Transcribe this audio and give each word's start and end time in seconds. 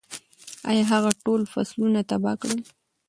ایا 0.69 0.83
هغه 0.93 1.11
ټول 1.23 1.41
فصلونه 1.51 1.99
تباه 2.09 2.35
کړل؟ 2.41 2.59